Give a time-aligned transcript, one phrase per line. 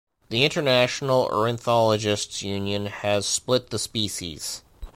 [0.29, 4.63] The International Ornithologists' Union has split the species.